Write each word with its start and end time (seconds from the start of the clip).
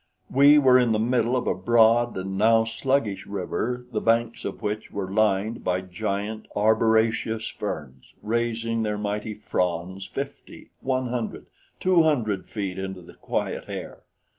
We 0.31 0.57
were 0.57 0.79
in 0.79 0.93
the 0.93 0.99
middle 0.99 1.35
of 1.35 1.45
a 1.45 1.53
broad 1.53 2.17
and 2.17 2.35
now 2.35 2.63
sluggish 2.63 3.27
river 3.27 3.85
the 3.91 4.01
banks 4.01 4.45
of 4.45 4.63
which 4.63 4.89
were 4.89 5.11
lined 5.11 5.63
by 5.63 5.81
giant, 5.81 6.47
arboraceous 6.55 7.49
ferns, 7.49 8.15
raising 8.23 8.81
their 8.81 8.97
mighty 8.97 9.35
fronds 9.35 10.07
fifty, 10.07 10.71
one 10.79 11.09
hundred, 11.09 11.45
two 11.79 12.01
hundred 12.01 12.49
feet 12.49 12.79
into 12.79 13.03
the 13.03 13.13
quiet 13.13 13.65
air. 13.67 14.01